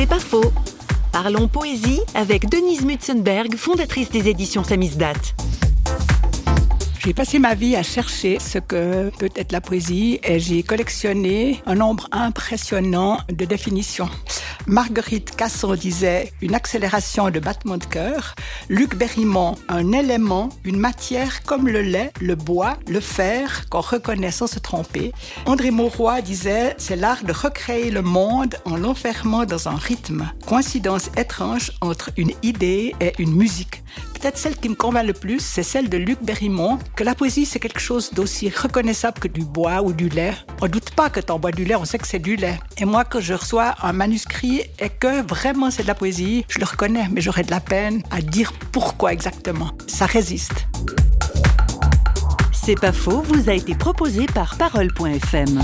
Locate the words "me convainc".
34.68-35.06